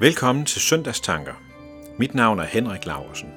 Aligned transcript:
Velkommen 0.00 0.44
til 0.44 0.60
Søndagstanker. 0.60 1.34
Mit 1.98 2.14
navn 2.14 2.38
er 2.38 2.44
Henrik 2.44 2.86
Laursen. 2.86 3.28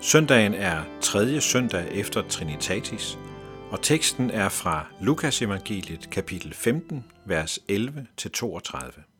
Søndagen 0.00 0.54
er 0.54 0.82
tredje 1.00 1.40
søndag 1.40 1.88
efter 1.92 2.22
Trinitatis, 2.28 3.18
og 3.70 3.82
teksten 3.82 4.30
er 4.30 4.48
fra 4.48 4.86
Lukas 5.00 5.42
evangeliet 5.42 6.10
kapitel 6.10 6.54
15, 6.54 7.04
vers 7.24 7.58
11-32. 7.72 9.13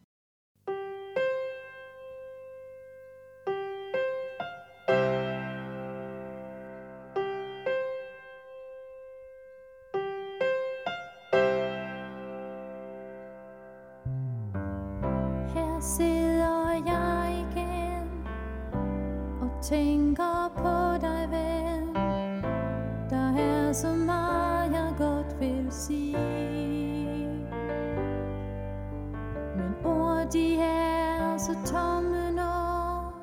de 30.33 30.57
er 30.57 31.39
så 31.39 31.55
tomme 31.67 32.31
når 32.33 33.15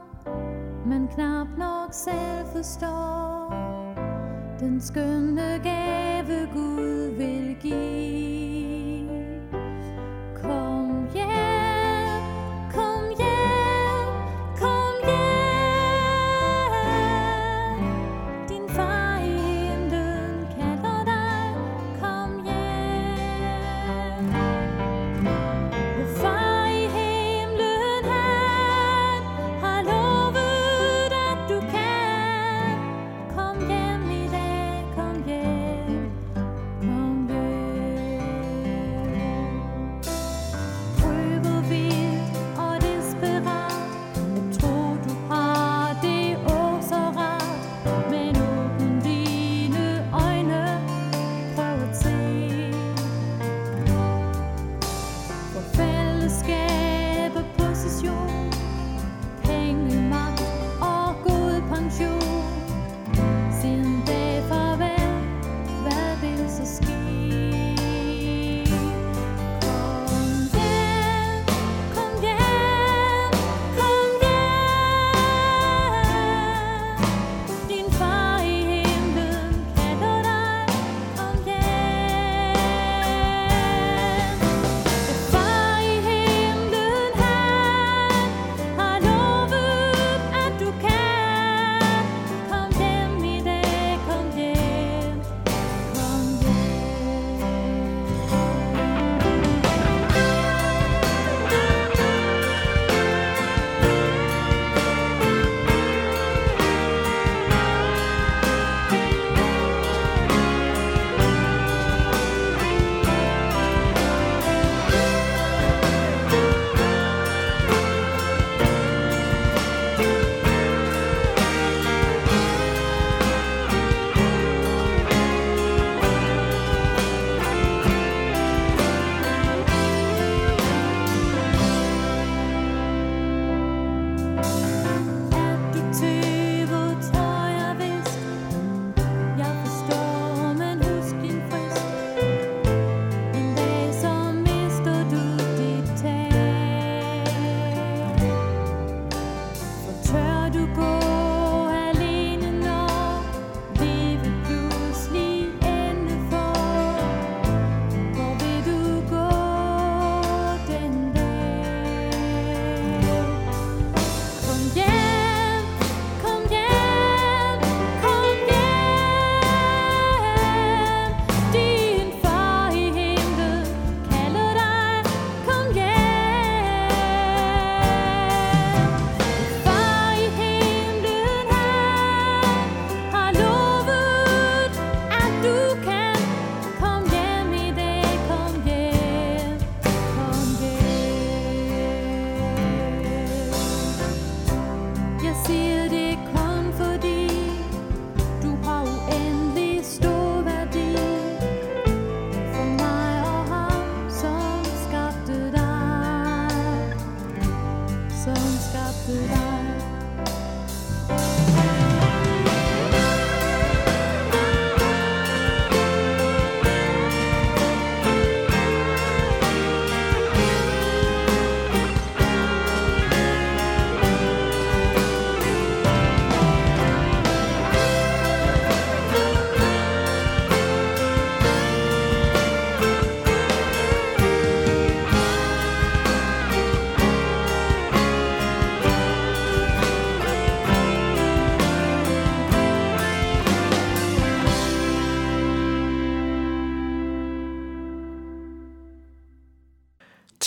man 0.86 1.08
knap 1.08 1.48
nok 1.58 1.94
selv 1.94 2.46
forstår 2.56 3.54
den 4.60 4.82
skønne 4.82 5.62
gave 5.64 6.50
Gud 6.54 7.12
vil 7.18 7.58
give. 7.62 8.71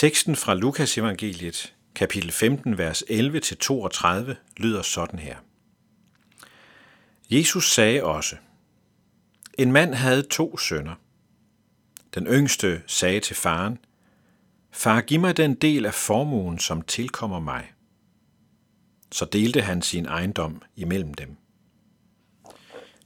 Teksten 0.05 0.35
fra 0.35 0.53
Lukas 0.53 0.97
evangeliet, 0.97 1.73
kapitel 1.95 2.31
15, 2.31 2.77
vers 2.77 3.03
11-32, 3.03 4.35
lyder 4.57 4.81
sådan 4.81 5.19
her. 5.19 5.37
Jesus 7.29 7.71
sagde 7.71 8.03
også, 8.03 8.35
En 9.57 9.71
mand 9.71 9.93
havde 9.93 10.23
to 10.23 10.57
sønner. 10.57 10.95
Den 12.15 12.27
yngste 12.27 12.81
sagde 12.87 13.19
til 13.19 13.35
faren, 13.35 13.77
Far, 14.71 15.01
giv 15.01 15.19
mig 15.19 15.37
den 15.37 15.55
del 15.55 15.85
af 15.85 15.93
formuen, 15.93 16.59
som 16.59 16.81
tilkommer 16.81 17.39
mig. 17.39 17.71
Så 19.11 19.25
delte 19.25 19.61
han 19.61 19.81
sin 19.81 20.05
ejendom 20.05 20.61
imellem 20.75 21.13
dem. 21.13 21.37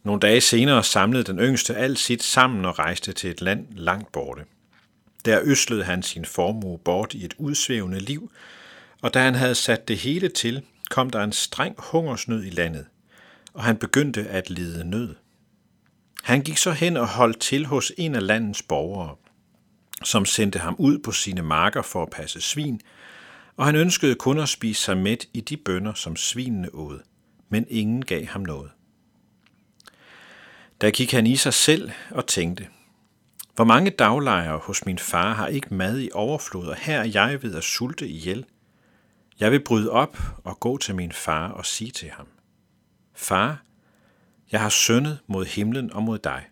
Nogle 0.04 0.20
dage 0.20 0.42
senere 0.42 0.84
samlede 0.84 1.24
den 1.24 1.40
yngste 1.40 1.76
alt 1.76 2.00
sit 2.00 2.24
sammen 2.24 2.66
og 2.66 2.80
rejste 2.80 3.14
til 3.14 3.30
et 3.30 3.42
land 3.42 3.68
langt 3.72 4.12
borte. 4.12 4.46
Der 5.26 5.40
øslede 5.44 5.84
han 5.84 6.04
sin 6.04 6.26
formue 6.26 6.78
bort 6.78 7.14
i 7.14 7.26
et 7.26 7.34
udsvævende 7.38 8.00
liv, 8.00 8.32
og 9.02 9.14
da 9.14 9.20
han 9.24 9.36
havde 9.36 9.56
sat 9.56 9.88
det 9.88 9.98
hele 9.98 10.30
til, 10.30 10.64
kom 10.90 11.10
der 11.10 11.24
en 11.24 11.32
streng 11.32 11.76
hungersnød 11.78 12.46
i 12.46 12.50
landet, 12.50 12.86
og 13.54 13.64
han 13.64 13.78
begyndte 13.78 14.28
at 14.28 14.50
lide 14.50 14.90
nød. 14.90 15.16
Han 16.24 16.42
gik 16.42 16.58
så 16.58 16.72
hen 16.72 16.98
og 16.98 17.08
holdt 17.08 17.40
til 17.40 17.66
hos 17.66 17.92
en 17.98 18.16
af 18.16 18.28
landets 18.28 18.64
borgere, 18.64 19.16
som 20.04 20.26
sendte 20.26 20.60
ham 20.60 20.76
ud 20.80 21.00
på 21.00 21.12
sine 21.12 21.42
marker 21.42 21.82
for 21.82 22.04
at 22.04 22.10
passe 22.10 22.42
svin, 22.42 22.82
og 23.58 23.66
han 23.66 23.76
ønskede 23.76 24.16
kun 24.16 24.40
at 24.40 24.50
spise 24.50 24.82
sig 24.82 24.98
mæt 24.98 25.26
i 25.34 25.42
de 25.42 25.58
bønder, 25.58 25.94
som 25.94 26.16
svinene 26.16 26.70
åd, 26.74 27.00
men 27.50 27.66
ingen 27.70 28.06
gav 28.06 28.26
ham 28.26 28.42
noget. 28.42 28.72
Der 30.82 30.92
gik 30.92 31.12
han 31.12 31.28
i 31.28 31.36
sig 31.36 31.54
selv 31.54 31.92
og 32.12 32.28
tænkte, 32.28 32.68
hvor 33.60 33.66
mange 33.66 33.92
daglejere 33.92 34.58
hos 34.58 34.86
min 34.86 34.98
far 34.98 35.34
har 35.34 35.48
ikke 35.48 35.74
mad 35.74 36.00
i 36.00 36.10
overflod, 36.14 36.68
og 36.68 36.76
her 36.76 37.00
er 37.00 37.06
jeg 37.14 37.44
ved 37.44 37.56
at 37.56 37.64
sulte 37.64 38.08
ihjel. 38.08 38.46
Jeg 39.40 39.52
vil 39.52 39.64
bryde 39.64 39.92
op 39.92 40.18
og 40.44 40.60
gå 40.60 40.78
til 40.78 40.96
min 40.96 41.12
far 41.12 41.50
og 41.50 41.66
sige 41.66 41.92
til 41.92 42.10
ham, 42.10 42.28
Far, 43.14 43.64
jeg 44.52 44.62
har 44.62 44.70
syndet 44.70 45.20
mod 45.28 45.46
himlen 45.46 45.94
og 45.94 46.04
mod 46.04 46.20
dig. 46.20 46.48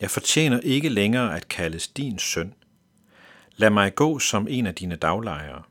Jeg 0.00 0.10
fortjener 0.10 0.60
ikke 0.60 0.88
længere 0.88 1.36
at 1.36 1.48
kaldes 1.48 1.88
din 1.88 2.18
søn. 2.18 2.54
Lad 3.56 3.70
mig 3.70 3.94
gå 3.94 4.18
som 4.18 4.46
en 4.50 4.66
af 4.66 4.74
dine 4.74 4.96
daglejere. 4.96 5.62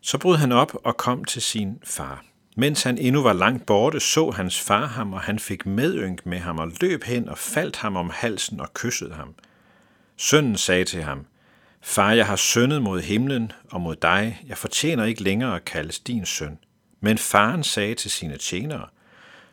Så 0.00 0.18
brød 0.18 0.36
han 0.36 0.52
op 0.52 0.72
og 0.84 0.96
kom 0.96 1.24
til 1.24 1.42
sin 1.42 1.78
far. 1.84 2.27
Mens 2.60 2.82
han 2.82 2.98
endnu 2.98 3.22
var 3.22 3.32
langt 3.32 3.66
borte, 3.66 4.00
så 4.00 4.30
hans 4.30 4.60
far 4.60 4.86
ham, 4.86 5.12
og 5.12 5.20
han 5.20 5.38
fik 5.38 5.66
medynk 5.66 6.26
med 6.26 6.38
ham 6.38 6.58
og 6.58 6.72
løb 6.80 7.04
hen 7.04 7.28
og 7.28 7.38
faldt 7.38 7.76
ham 7.76 7.96
om 7.96 8.10
halsen 8.14 8.60
og 8.60 8.74
kyssede 8.74 9.14
ham. 9.14 9.34
Sønnen 10.16 10.56
sagde 10.56 10.84
til 10.84 11.02
ham, 11.02 11.26
Far, 11.80 12.12
jeg 12.12 12.26
har 12.26 12.36
syndet 12.36 12.82
mod 12.82 13.00
himlen 13.00 13.52
og 13.70 13.80
mod 13.80 13.96
dig. 13.96 14.42
Jeg 14.48 14.58
fortjener 14.58 15.04
ikke 15.04 15.22
længere 15.22 15.56
at 15.56 15.64
kaldes 15.64 15.98
din 15.98 16.26
søn. 16.26 16.58
Men 17.00 17.18
faren 17.18 17.64
sagde 17.64 17.94
til 17.94 18.10
sine 18.10 18.36
tjenere, 18.36 18.86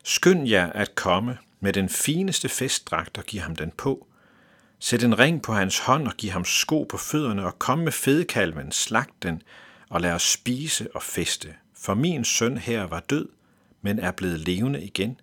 Skynd 0.03 0.47
jer 0.47 0.71
at 0.71 0.95
komme 0.95 1.37
med 1.59 1.73
den 1.73 1.89
fineste 1.89 2.49
festdragt 2.49 3.17
og 3.17 3.23
giv 3.23 3.41
ham 3.41 3.55
den 3.55 3.71
på. 3.77 4.07
Sæt 4.79 5.03
en 5.03 5.19
ring 5.19 5.41
på 5.41 5.53
hans 5.53 5.79
hånd 5.79 6.07
og 6.07 6.13
giv 6.13 6.31
ham 6.31 6.45
sko 6.45 6.83
på 6.83 6.97
fødderne 6.97 7.45
og 7.45 7.59
kom 7.59 7.79
med 7.79 7.91
fedekalven, 7.91 8.71
slag 8.71 9.05
den 9.23 9.41
og 9.89 10.01
lad 10.01 10.11
os 10.11 10.31
spise 10.31 10.87
og 10.95 11.03
feste. 11.03 11.47
For 11.85 11.93
min 11.93 12.23
søn 12.23 12.57
her 12.57 12.83
var 12.83 12.99
død, 12.99 13.29
men 13.81 13.99
er 13.99 14.11
blevet 14.11 14.39
levende 14.39 14.83
igen. 14.83 15.19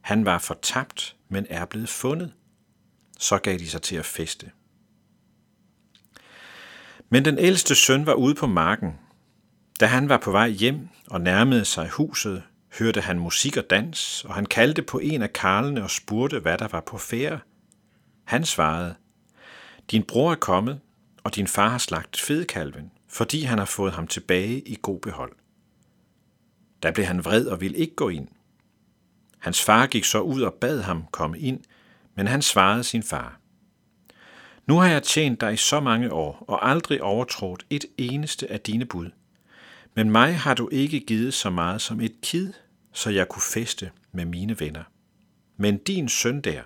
Han 0.00 0.24
var 0.24 0.38
fortabt, 0.38 1.16
men 1.28 1.46
er 1.50 1.64
blevet 1.64 1.88
fundet. 1.88 2.32
Så 3.18 3.38
gav 3.38 3.58
de 3.58 3.68
sig 3.68 3.82
til 3.82 3.96
at 3.96 4.04
feste. 4.04 4.50
Men 7.08 7.24
den 7.24 7.38
ældste 7.38 7.74
søn 7.74 8.06
var 8.06 8.14
ude 8.14 8.34
på 8.34 8.46
marken. 8.46 8.98
Da 9.80 9.86
han 9.86 10.08
var 10.08 10.18
på 10.18 10.30
vej 10.30 10.48
hjem 10.48 10.88
og 11.06 11.20
nærmede 11.20 11.64
sig 11.64 11.88
huset, 11.88 12.42
hørte 12.78 13.00
han 13.00 13.18
musik 13.18 13.56
og 13.56 13.64
dans, 13.70 14.24
og 14.24 14.34
han 14.34 14.46
kaldte 14.46 14.82
på 14.82 14.98
en 14.98 15.22
af 15.22 15.32
karlene 15.32 15.82
og 15.82 15.90
spurgte, 15.90 16.38
hvad 16.38 16.58
der 16.58 16.68
var 16.68 16.80
på 16.80 16.98
færre. 16.98 17.40
Han 18.24 18.44
svarede, 18.44 18.94
Din 19.90 20.02
bror 20.02 20.30
er 20.30 20.36
kommet, 20.36 20.80
og 21.24 21.36
din 21.36 21.46
far 21.46 21.68
har 21.68 21.78
slagtet 21.78 22.20
fedekalven, 22.20 22.90
fordi 23.08 23.42
han 23.42 23.58
har 23.58 23.64
fået 23.64 23.92
ham 23.92 24.06
tilbage 24.06 24.60
i 24.60 24.78
god 24.82 25.00
behold. 25.00 25.32
Da 26.82 26.90
blev 26.90 27.06
han 27.06 27.24
vred 27.24 27.46
og 27.46 27.60
ville 27.60 27.78
ikke 27.78 27.94
gå 27.94 28.08
ind. 28.08 28.28
Hans 29.38 29.62
far 29.62 29.86
gik 29.86 30.04
så 30.04 30.20
ud 30.20 30.42
og 30.42 30.54
bad 30.54 30.80
ham 30.80 31.04
komme 31.10 31.38
ind, 31.38 31.60
men 32.14 32.26
han 32.26 32.42
svarede 32.42 32.84
sin 32.84 33.02
far. 33.02 33.40
Nu 34.66 34.78
har 34.78 34.88
jeg 34.88 35.02
tjent 35.02 35.40
dig 35.40 35.52
i 35.52 35.56
så 35.56 35.80
mange 35.80 36.12
år 36.12 36.44
og 36.48 36.68
aldrig 36.70 37.02
overtrådt 37.02 37.66
et 37.70 37.84
eneste 37.98 38.52
af 38.52 38.60
dine 38.60 38.84
bud. 38.84 39.10
Men 39.94 40.10
mig 40.10 40.38
har 40.38 40.54
du 40.54 40.68
ikke 40.72 41.00
givet 41.00 41.34
så 41.34 41.50
meget 41.50 41.80
som 41.80 42.00
et 42.00 42.14
kid, 42.22 42.52
så 42.92 43.10
jeg 43.10 43.28
kunne 43.28 43.42
feste 43.42 43.90
med 44.12 44.24
mine 44.24 44.60
venner. 44.60 44.82
Men 45.56 45.78
din 45.78 46.08
søn 46.08 46.40
der, 46.40 46.62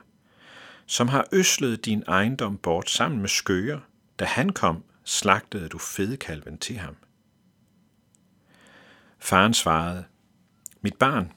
som 0.87 1.09
har 1.09 1.27
øslet 1.33 1.85
din 1.85 2.03
ejendom 2.09 2.57
bort 2.57 2.91
sammen 2.91 3.21
med 3.21 3.29
skøger, 3.29 3.81
da 4.19 4.25
han 4.25 4.51
kom, 4.51 4.85
slagtede 5.05 5.69
du 5.69 5.79
fedekalven 5.79 6.59
til 6.59 6.79
ham. 6.79 6.97
Faren 9.19 9.55
svarede, 9.55 10.05
Mit 10.81 10.95
barn, 10.95 11.33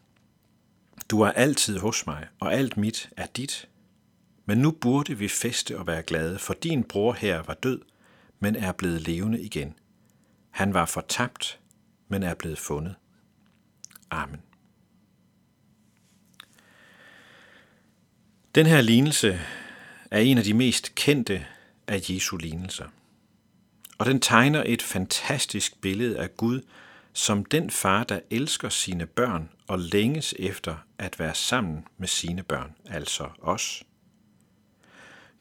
du 1.10 1.22
er 1.22 1.32
altid 1.32 1.78
hos 1.78 2.08
mig, 2.08 2.28
og 2.40 2.54
alt 2.54 2.78
mit 2.78 3.10
er 3.18 3.26
dit. 3.26 3.70
Men 4.46 4.58
nu 4.58 4.72
burde 4.72 5.18
vi 5.18 5.28
feste 5.28 5.80
og 5.80 5.88
være 5.88 6.04
glade, 6.04 6.40
for 6.40 6.54
din 6.54 6.84
bror 6.84 7.14
her 7.14 7.44
var 7.44 7.54
død, 7.54 7.82
men 8.40 8.56
er 8.56 8.72
blevet 8.72 9.02
levende 9.02 9.42
igen. 9.42 9.76
Han 10.50 10.74
var 10.74 10.86
fortabt, 10.86 11.60
men 12.08 12.24
er 12.24 12.34
blevet 12.34 12.60
fundet. 12.60 12.96
Amen. 14.12 14.42
Den 18.56 18.66
her 18.66 18.82
lignelse 18.82 19.40
er 20.12 20.20
en 20.20 20.38
af 20.38 20.44
de 20.44 20.54
mest 20.54 20.96
kendte 20.96 21.46
af 21.88 22.10
Jesu 22.10 22.38
lignelser. 22.38 22.88
Og 23.98 24.06
den 24.06 24.20
tegner 24.20 24.64
et 24.66 24.82
fantastisk 24.82 25.82
billede 25.82 26.20
af 26.20 26.38
Gud 26.38 26.62
som 27.14 27.46
den 27.46 27.70
far, 27.70 28.04
der 28.04 28.20
elsker 28.30 28.70
sine 28.70 29.06
børn 29.06 29.50
og 29.68 29.80
længes 29.80 30.36
efter 30.40 30.76
at 30.98 31.20
være 31.20 31.36
sammen 31.36 31.88
med 31.98 32.08
sine 32.08 32.44
børn, 32.44 32.76
altså 32.86 33.30
os. 33.42 33.84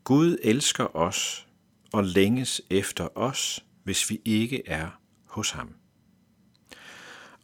Gud 0.04 0.36
elsker 0.42 0.96
os 0.96 1.46
og 1.92 2.04
længes 2.04 2.62
efter 2.70 3.18
os, 3.18 3.64
hvis 3.84 4.10
vi 4.10 4.20
ikke 4.24 4.68
er 4.68 5.00
hos 5.26 5.50
ham. 5.50 5.74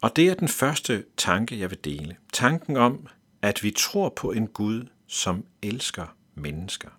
Og 0.00 0.16
det 0.16 0.28
er 0.28 0.34
den 0.34 0.48
første 0.48 1.04
tanke, 1.16 1.58
jeg 1.58 1.70
vil 1.70 1.84
dele. 1.84 2.16
Tanken 2.32 2.76
om, 2.76 3.06
at 3.42 3.62
vi 3.62 3.70
tror 3.70 4.08
på 4.08 4.32
en 4.32 4.46
Gud, 4.46 4.86
som 5.06 5.44
elsker 5.62 6.16
mennesker. 6.34 6.90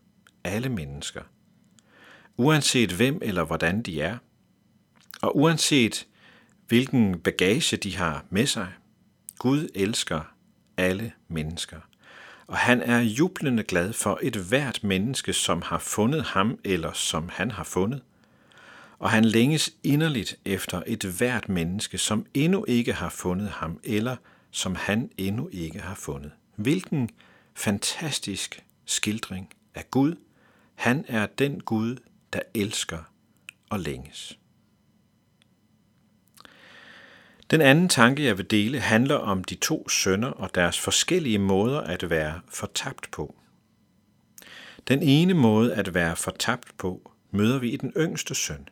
Alle 0.44 0.70
mennesker. 0.70 1.22
Uanset 2.38 2.92
hvem 2.92 3.20
eller 3.22 3.44
hvordan 3.44 3.82
de 3.82 4.02
er. 4.02 4.18
Og 5.22 5.38
uanset 5.38 6.08
hvilken 6.68 7.20
bagage 7.20 7.78
de 7.78 7.98
har 7.98 8.26
med 8.30 8.46
sig. 8.46 8.68
Gud 9.40 9.68
elsker 9.76 10.22
alle 10.78 11.12
mennesker. 11.28 11.78
Og 12.48 12.58
han 12.58 12.82
er 12.82 13.00
jublende 13.00 13.64
glad 13.64 13.94
for 13.94 14.20
et 14.22 14.36
hvert 14.36 14.84
menneske, 14.84 15.34
som 15.34 15.62
har 15.62 15.80
fundet 15.80 16.24
ham 16.24 16.60
eller 16.64 16.94
som 16.94 17.30
han 17.30 17.52
har 17.52 17.64
fundet. 17.64 18.02
Og 19.00 19.10
han 19.10 19.26
længes 19.26 19.74
inderligt 19.84 20.40
efter 20.46 20.84
et 20.88 21.04
hvert 21.04 21.50
menneske, 21.50 21.98
som 21.98 22.26
endnu 22.34 22.66
ikke 22.68 22.94
har 22.94 23.10
fundet 23.10 23.50
ham, 23.50 23.80
eller 23.84 24.16
som 24.52 24.76
han 24.76 25.10
endnu 25.18 25.50
ikke 25.52 25.80
har 25.80 25.96
fundet. 25.96 26.32
Hvilken 26.56 27.10
fantastisk 27.56 28.64
skildring 28.86 29.50
af 29.76 29.92
Gud. 29.92 30.16
Han 30.76 31.06
er 31.08 31.26
den 31.26 31.60
Gud, 31.60 31.98
der 32.34 32.40
elsker 32.54 33.00
og 33.70 33.80
længes. 33.80 34.40
Den 37.52 37.62
anden 37.62 37.90
tanke, 37.90 38.24
jeg 38.24 38.38
vil 38.38 38.52
dele, 38.52 38.80
handler 38.80 39.16
om 39.16 39.44
de 39.44 39.56
to 39.56 39.90
sønner 39.90 40.28
og 40.28 40.56
deres 40.56 40.80
forskellige 40.80 41.40
måder 41.40 41.82
at 41.82 42.10
være 42.10 42.42
fortabt 42.48 43.12
på. 43.12 43.36
Den 44.88 45.04
ene 45.04 45.34
måde 45.34 45.74
at 45.74 45.94
være 45.94 46.16
fortabt 46.16 46.78
på, 46.78 47.12
møder 47.32 47.60
vi 47.60 47.70
i 47.70 47.78
den 47.78 47.94
yngste 47.98 48.36
søn. 48.36 48.70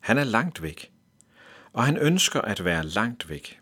Han 0.00 0.18
er 0.18 0.24
langt 0.24 0.62
væk, 0.62 0.92
og 1.72 1.84
han 1.84 1.96
ønsker 1.96 2.40
at 2.40 2.64
være 2.64 2.86
langt 2.86 3.28
væk. 3.28 3.60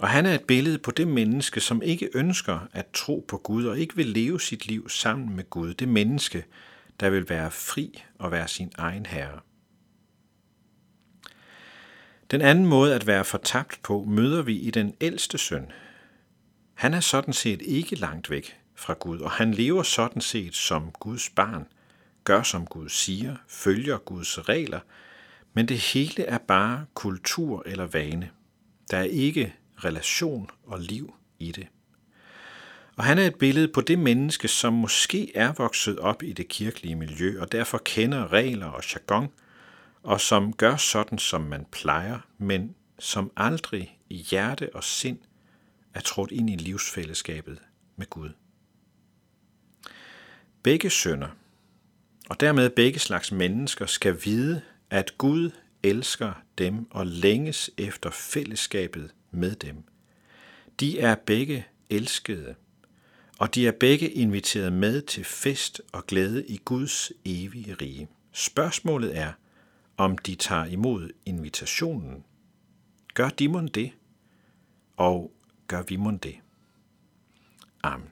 Og 0.00 0.08
han 0.08 0.26
er 0.26 0.34
et 0.34 0.44
billede 0.44 0.78
på 0.78 0.90
det 0.90 1.08
menneske, 1.08 1.60
som 1.60 1.82
ikke 1.82 2.10
ønsker 2.14 2.68
at 2.72 2.86
tro 2.94 3.24
på 3.28 3.36
Gud 3.36 3.64
og 3.64 3.78
ikke 3.78 3.96
vil 3.96 4.06
leve 4.06 4.40
sit 4.40 4.66
liv 4.66 4.88
sammen 4.88 5.36
med 5.36 5.50
Gud. 5.50 5.74
Det 5.74 5.88
menneske, 5.88 6.44
der 7.00 7.10
vil 7.10 7.28
være 7.28 7.50
fri 7.50 8.02
og 8.18 8.30
være 8.30 8.48
sin 8.48 8.72
egen 8.78 9.06
herre. 9.06 9.40
Den 12.30 12.40
anden 12.40 12.66
måde 12.66 12.94
at 12.94 13.06
være 13.06 13.24
fortabt 13.24 13.80
på 13.82 14.04
møder 14.08 14.42
vi 14.42 14.56
i 14.56 14.70
den 14.70 14.94
ældste 15.00 15.38
søn. 15.38 15.72
Han 16.74 16.94
er 16.94 17.00
sådan 17.00 17.34
set 17.34 17.62
ikke 17.62 17.96
langt 17.96 18.30
væk 18.30 18.56
fra 18.74 18.94
Gud, 19.00 19.18
og 19.18 19.30
han 19.30 19.54
lever 19.54 19.82
sådan 19.82 20.22
set 20.22 20.54
som 20.54 20.92
Guds 20.92 21.30
barn, 21.30 21.66
gør 22.24 22.42
som 22.42 22.66
Gud 22.66 22.88
siger, 22.88 23.36
følger 23.48 23.98
Guds 23.98 24.48
regler, 24.48 24.80
Men 25.54 25.68
det 25.68 25.78
hele 25.78 26.24
er 26.24 26.38
bare 26.38 26.86
kultur 26.94 27.62
eller 27.66 27.86
vane. 27.86 28.30
Der 28.90 28.96
er 28.98 29.02
ikke 29.02 29.54
relation 29.76 30.50
og 30.66 30.80
liv 30.80 31.14
i 31.38 31.52
det. 31.52 31.66
Og 32.96 33.04
han 33.04 33.18
er 33.18 33.26
et 33.26 33.34
billede 33.34 33.68
på 33.68 33.80
det 33.80 33.98
menneske, 33.98 34.48
som 34.48 34.72
måske 34.72 35.36
er 35.36 35.52
vokset 35.52 35.98
op 35.98 36.22
i 36.22 36.32
det 36.32 36.48
kirkelige 36.48 36.96
miljø, 36.96 37.40
og 37.40 37.52
derfor 37.52 37.78
kender 37.84 38.32
regler 38.32 38.66
og 38.66 38.82
jargon, 38.94 39.28
og 40.02 40.20
som 40.20 40.52
gør 40.52 40.76
sådan, 40.76 41.18
som 41.18 41.40
man 41.40 41.66
plejer, 41.72 42.18
men 42.38 42.74
som 42.98 43.32
aldrig 43.36 43.98
i 44.08 44.16
hjerte 44.16 44.74
og 44.74 44.84
sind 44.84 45.18
er 45.94 46.00
trådt 46.00 46.30
ind 46.30 46.50
i 46.50 46.56
livsfællesskabet 46.56 47.58
med 47.96 48.06
Gud. 48.10 48.30
Begge 50.62 50.90
sønder, 50.90 51.28
og 52.28 52.40
dermed 52.40 52.70
begge 52.70 52.98
slags 52.98 53.32
mennesker, 53.32 53.86
skal 53.86 54.18
vide, 54.24 54.62
at 54.90 55.18
Gud 55.18 55.50
elsker 55.82 56.42
dem 56.58 56.90
og 56.90 57.06
længes 57.06 57.70
efter 57.78 58.10
fællesskabet 58.10 59.14
med 59.30 59.54
dem. 59.56 59.84
De 60.80 61.00
er 61.00 61.14
begge 61.14 61.66
elskede, 61.90 62.54
og 63.38 63.54
de 63.54 63.66
er 63.66 63.72
begge 63.72 64.10
inviteret 64.10 64.72
med 64.72 65.02
til 65.02 65.24
fest 65.24 65.82
og 65.92 66.06
glæde 66.06 66.46
i 66.46 66.60
Guds 66.64 67.12
evige 67.24 67.74
rige. 67.74 68.08
Spørgsmålet 68.32 69.16
er, 69.18 69.32
om 70.00 70.18
de 70.18 70.34
tager 70.34 70.64
imod 70.64 71.10
invitationen. 71.26 72.24
Gør 73.14 73.28
de 73.28 73.48
mon 73.48 73.68
det? 73.68 73.92
Og 74.96 75.32
gør 75.66 75.82
vi 75.82 75.96
mon 75.96 76.18
det? 76.18 76.34
Amen. 77.82 78.08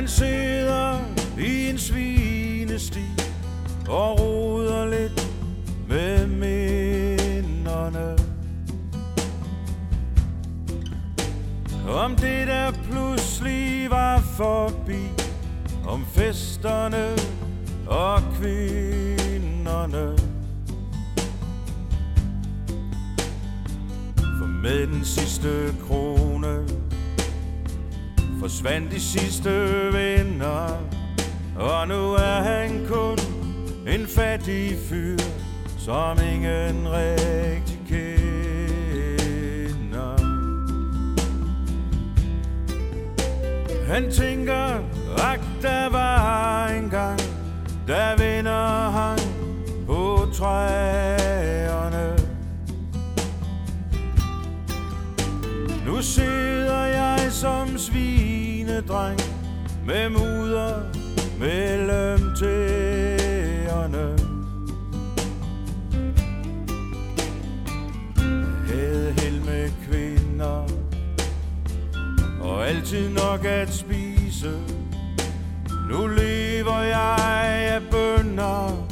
Han 0.00 0.08
sidder 0.08 0.98
i 1.38 1.70
en 1.70 1.78
svinesti 1.78 3.04
og 3.88 4.20
roder 4.20 4.86
lidt 4.86 5.28
med 5.88 6.26
minderne. 6.26 8.16
Om 11.88 12.16
det 12.16 12.46
der 12.46 12.72
pludselig 12.90 13.90
var 13.90 14.18
forbi, 14.18 15.08
om 15.88 16.06
festerne 16.06 17.16
og 17.86 18.22
kvinderne. 18.34 20.16
For 24.16 24.46
med 24.46 24.86
den 24.86 25.04
sidste 25.04 25.74
krone 25.86 26.79
forsvandt 28.40 28.92
de 28.92 29.00
sidste 29.00 29.50
venner. 29.92 30.68
Og 31.56 31.88
nu 31.88 32.12
er 32.12 32.42
han 32.42 32.86
kun 32.88 33.18
en 33.94 34.06
fattig 34.06 34.76
fyr 34.88 35.18
Som 35.78 36.18
ingen 36.32 36.88
rigtig 36.88 37.80
kender. 37.88 38.10
Han 43.92 44.10
tænker, 44.10 44.64
at 45.32 45.40
der 45.62 45.88
var 45.88 46.68
en 46.68 46.90
gang 46.90 47.20
Der 47.86 48.16
vinder 48.16 48.90
han 48.90 49.18
på 49.86 50.28
træerne. 50.34 52.16
Nu 55.86 56.02
sidder 56.02 56.84
jeg 56.84 57.32
som 57.32 57.78
dreng 58.88 59.20
Med 59.86 60.08
mudder 60.08 60.82
mellem 61.38 62.34
tæerne. 62.36 64.16
Havde 68.68 69.12
held 69.18 69.40
med 69.40 69.70
kvinder 69.88 70.66
Og 72.40 72.68
altid 72.68 73.08
nok 73.08 73.44
at 73.44 73.74
spise. 73.74 74.52
Nu 75.90 76.06
lever 76.06 76.80
jeg 76.80 77.16
af 77.74 77.82
bønder 77.90 78.86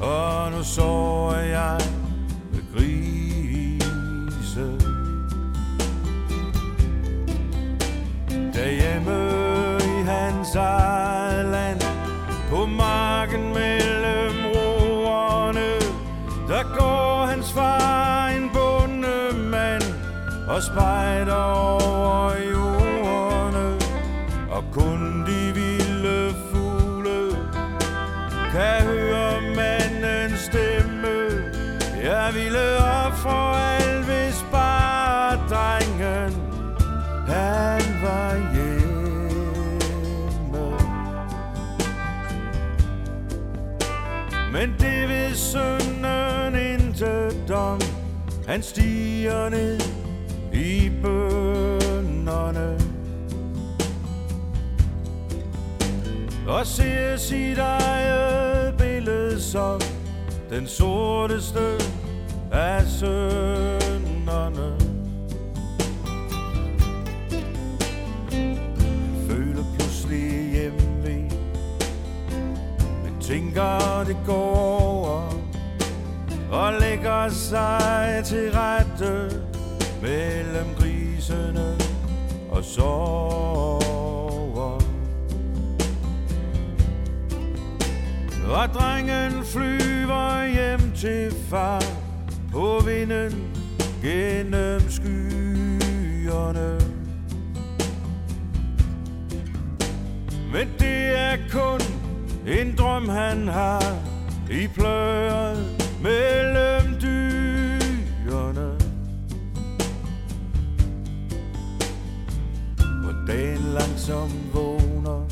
Og 0.00 0.52
nu 0.52 0.64
sover 0.64 1.36
jeg 1.36 1.78
spejder 20.62 21.34
over 21.34 22.32
jordene 22.52 23.78
Og 24.50 24.64
kun 24.72 25.26
de 25.26 25.54
vilde 25.54 26.34
fugle 26.52 27.36
Kan 28.52 28.82
høre 28.82 29.40
mandens 29.56 30.40
stemme. 30.40 31.16
Jeg 32.02 32.30
ville 32.34 32.76
ofre 32.76 33.76
alt 33.76 34.04
hvis 34.04 34.44
bare 34.50 35.38
drengen 35.50 36.32
han 37.26 37.82
var 38.02 38.34
hjemme. 38.54 38.82
Men 44.52 44.74
det 44.80 45.08
vil 45.08 45.36
sønnen 45.36 46.54
intet 46.54 47.50
om. 47.50 47.80
Han 48.48 48.62
stiger 48.62 49.48
ned 49.48 49.91
Og 56.52 56.66
ser 56.66 57.16
sit 57.16 57.58
eget 57.58 58.74
billede 58.78 59.40
som 59.40 59.80
Den 60.50 60.66
sorteste 60.66 61.78
af 62.52 62.86
sønderne 62.86 64.78
føler 69.28 69.64
pludselig 69.78 70.52
hjemme 70.52 71.30
Men 73.04 73.16
tænker 73.20 74.04
det 74.06 74.16
går 74.26 74.56
over. 74.80 75.34
Og 76.52 76.72
lægger 76.80 77.28
sig 77.28 78.22
til 78.24 78.52
rette 78.52 79.42
Mellem 80.02 80.66
grisene 80.78 81.76
og 82.50 82.64
sover 82.64 83.41
far 91.52 91.82
På 92.52 92.80
vinden 92.84 93.32
gennem 94.02 94.80
skyerne. 94.90 96.80
Men 100.52 100.68
det 100.78 101.18
er 101.18 101.36
kun 101.50 101.80
en 102.46 102.74
drøm 102.78 103.08
han 103.08 103.48
har 103.48 103.96
I 104.50 104.66
pløret 104.66 105.88
mellem 106.02 106.94
dyrene. 107.02 108.78
Hvor 113.02 113.14
dagen 113.26 113.64
langsomt 113.74 114.54
vågner 114.54 115.26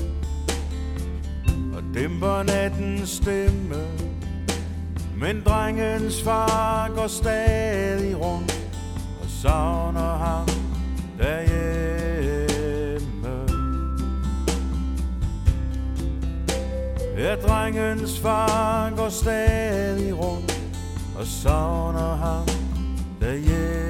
Og 1.74 1.82
dæmper 1.94 2.42
nattens 2.42 3.10
stemme. 3.10 4.09
Men 5.20 5.42
drengens 5.44 6.22
far 6.22 6.88
går 6.94 7.06
stadig 7.06 8.20
rundt 8.20 8.60
Og 9.22 9.26
savner 9.42 10.16
ham 10.16 10.46
derhjemme. 11.18 12.60
Ja, 17.18 17.36
drengens 17.36 18.20
far 18.20 18.96
går 18.96 19.08
stadig 19.08 20.18
rundt 20.18 20.60
Og 21.18 21.26
savner 21.26 22.16
ham 22.16 22.46
derhjemme. 23.20 23.89